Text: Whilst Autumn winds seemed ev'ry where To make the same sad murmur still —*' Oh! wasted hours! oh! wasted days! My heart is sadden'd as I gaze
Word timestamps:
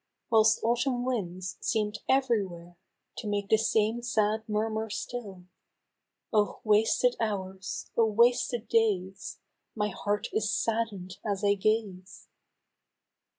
Whilst 0.31 0.59
Autumn 0.63 1.05
winds 1.05 1.57
seemed 1.59 1.99
ev'ry 2.09 2.43
where 2.43 2.75
To 3.17 3.27
make 3.27 3.49
the 3.49 3.57
same 3.59 4.01
sad 4.01 4.41
murmur 4.49 4.89
still 4.89 5.43
—*' 6.01 6.33
Oh! 6.33 6.59
wasted 6.63 7.15
hours! 7.19 7.91
oh! 7.95 8.07
wasted 8.07 8.67
days! 8.67 9.37
My 9.75 9.89
heart 9.89 10.25
is 10.33 10.51
sadden'd 10.51 11.19
as 11.23 11.43
I 11.43 11.53
gaze 11.53 12.29